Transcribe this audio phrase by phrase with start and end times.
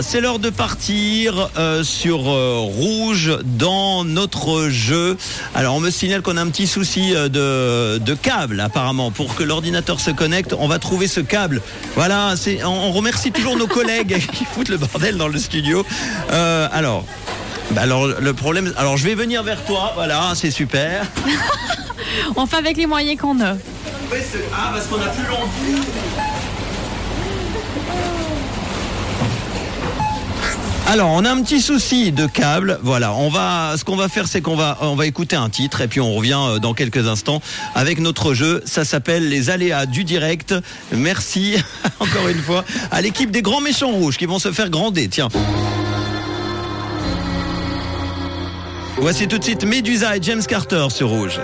[0.00, 5.18] Voilà, c'est l'heure de partir euh, sur euh, rouge dans notre jeu.
[5.54, 9.34] Alors on me signale qu'on a un petit souci euh, de, de câble apparemment pour
[9.34, 10.54] que l'ordinateur se connecte.
[10.58, 11.60] On va trouver ce câble.
[11.96, 12.32] Voilà,
[12.64, 15.84] on, on remercie toujours nos collègues qui foutent le bordel dans le studio.
[16.30, 17.04] Alors.
[17.72, 21.04] bah alors le problème, alors je vais venir vers toi, voilà, c'est super.
[22.36, 23.52] On fait avec les moyens qu'on a.
[23.52, 25.82] Ah parce qu'on a plus l'envie.
[30.90, 32.80] Alors, on a un petit souci de câble.
[32.82, 35.82] Voilà, on va, ce qu'on va faire, c'est qu'on va, on va écouter un titre
[35.82, 37.40] et puis on revient euh, dans quelques instants
[37.76, 38.60] avec notre jeu.
[38.64, 40.52] Ça s'appelle les aléas du direct.
[40.90, 41.54] Merci
[42.00, 45.06] encore une fois à l'équipe des grands méchants rouges qui vont se faire grander.
[45.06, 45.28] Tiens.
[48.96, 51.38] Voici tout de suite Medusa et James Carter sur rouge.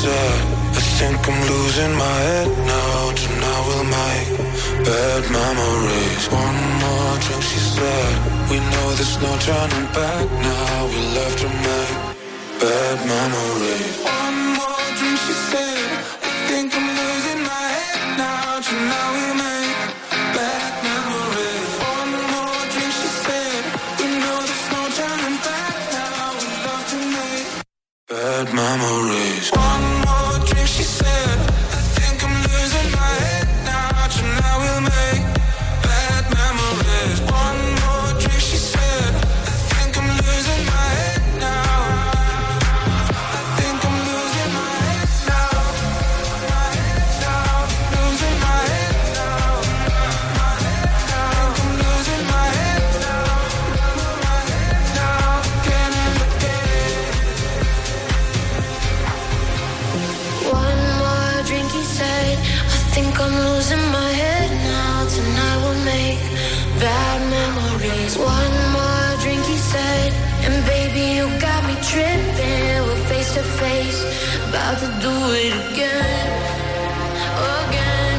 [0.00, 0.40] Said.
[0.78, 3.12] I think I'm losing my head now.
[3.20, 4.28] Tonight we'll make
[4.86, 6.24] bad memories.
[6.32, 8.14] One more drink, she said.
[8.48, 10.86] We know there's no turning back now.
[10.92, 11.96] We love to make
[12.62, 14.39] bad memories.
[63.02, 65.08] Think I'm losing my head now.
[65.16, 66.22] Tonight we'll make
[66.84, 68.12] bad memories.
[68.18, 70.10] One more drink, he said.
[70.46, 72.76] And baby, you got me tripping.
[72.86, 74.00] We're face to face,
[74.48, 75.14] about to do
[75.44, 76.28] it again.
[77.60, 78.18] Again,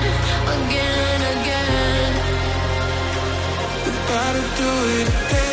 [0.58, 2.12] again, again.
[4.12, 5.51] Gotta do it again,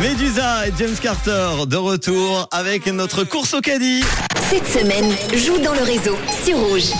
[0.00, 4.02] Medusa et James Carter de retour avec notre course au caddie.
[4.48, 5.04] Cette semaine,
[5.36, 6.90] joue dans le réseau sur Rouge.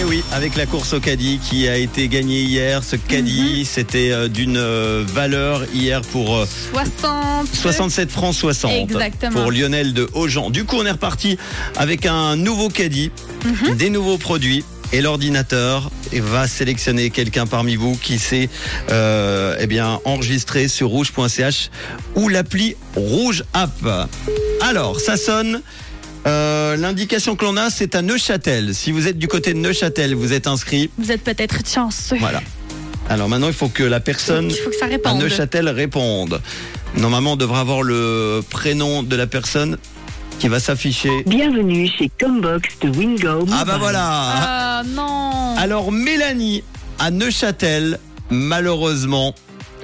[0.00, 2.82] Eh oui, avec la course au caddie qui a été gagnée hier.
[2.82, 7.48] Ce caddie, c'était euh, d'une euh, valeur hier pour euh, 60.
[7.52, 9.42] 67 francs 60 Exactement.
[9.42, 10.48] pour Lionel de Aujan.
[10.48, 11.36] Du coup, on est reparti
[11.76, 13.10] avec un nouveau caddie,
[13.44, 13.74] Mhm.
[13.76, 14.64] des nouveaux produits.
[14.94, 18.48] Et l'ordinateur va sélectionner quelqu'un parmi vous qui s'est
[18.92, 21.70] euh, eh bien enregistré sur rouge.ch
[22.14, 24.08] ou l'appli Rouge App.
[24.60, 25.62] Alors, ça sonne.
[26.28, 28.72] Euh, L'indication que l'on a, c'est à Neuchâtel.
[28.72, 30.88] Si vous êtes du côté de Neuchâtel, vous êtes inscrit.
[30.96, 32.18] Vous êtes peut-être chanceux.
[32.20, 32.40] Voilà.
[33.10, 35.14] Alors maintenant, il faut que la personne Il faut que ça à.
[35.14, 36.40] Neuchâtel réponde.
[36.96, 39.76] Normalement, on devrait avoir le prénom de la personne
[40.38, 41.22] qui va s'afficher.
[41.26, 43.46] Bienvenue chez Combox de Wingo.
[43.52, 44.02] Ah bah voilà.
[44.04, 45.56] Ah non.
[45.56, 46.62] Alors Mélanie
[46.98, 47.98] à Neuchâtel,
[48.30, 49.34] malheureusement,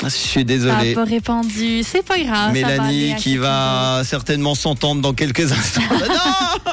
[0.03, 0.93] je suis Ça désolé.
[0.93, 1.83] a pas répondu.
[1.83, 2.55] C'est pas grave.
[2.55, 5.81] ça va Mélanie qui va certainement s'entendre dans quelques instants.
[5.91, 6.70] non,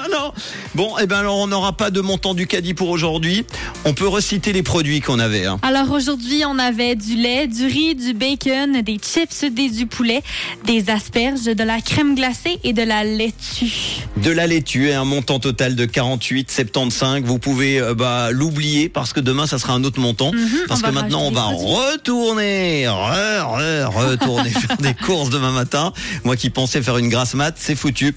[0.76, 3.46] Bon, eh ben alors on n'aura pas de montant du caddie pour aujourd'hui.
[3.86, 5.46] On peut reciter les produits qu'on avait.
[5.46, 5.60] hein.
[5.62, 10.22] Alors aujourd'hui, on avait du lait, du riz, du bacon, des chips, des du poulet,
[10.66, 14.04] des asperges, de la crème glacée et de la laitue.
[14.18, 17.24] De la laitue et un montant total de 48,75.
[17.24, 20.32] Vous pouvez euh, bah, l'oublier parce que demain ça sera un autre montant.
[20.68, 25.52] parce Mhm, on que maintenant on va retourner, re- re- retourner faire des courses demain
[25.52, 25.94] matin.
[26.24, 28.16] Moi qui pensais faire une grasse mat, c'est foutu.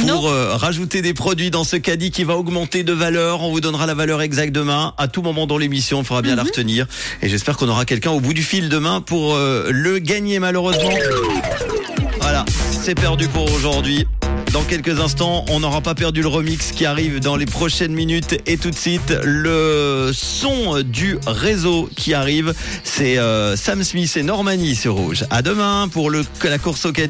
[0.00, 3.60] Pour euh, rajouter des produits dans ce caddie qui va augmenter de valeur, on vous
[3.60, 4.94] donnera la valeur exacte demain.
[4.98, 6.36] À tout moment dans l'émission, il faudra bien Mhm.
[6.38, 6.86] la retenir.
[7.20, 10.90] Et j'espère qu'on aura quelqu'un au bout du fil demain pour euh, le gagner malheureusement.
[12.20, 12.44] Voilà,
[12.82, 14.06] c'est perdu pour aujourd'hui.
[14.52, 15.46] dans quelques instants.
[15.48, 18.36] On n'aura pas perdu le remix qui arrive dans les prochaines minutes.
[18.44, 22.52] Et tout de suite, le son du réseau qui arrive.
[22.84, 25.24] C'est euh, Sam Smith et Normani sur Rouge.
[25.30, 27.08] À demain pour le, la course au caddie.